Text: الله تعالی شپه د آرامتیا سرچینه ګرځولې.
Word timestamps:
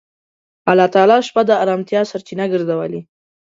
الله 0.71 0.87
تعالی 0.93 1.17
شپه 1.27 1.41
د 1.45 1.51
آرامتیا 1.63 2.01
سرچینه 2.11 2.45
ګرځولې. 2.53 2.99